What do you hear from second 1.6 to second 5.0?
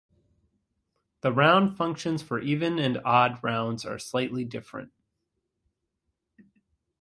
functions for even and odd rounds are slightly different.